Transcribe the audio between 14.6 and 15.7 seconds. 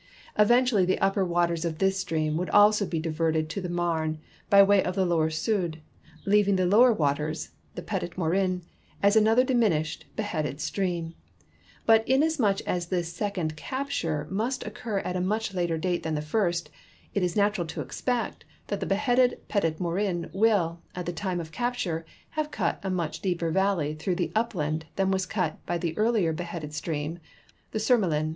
occur at a much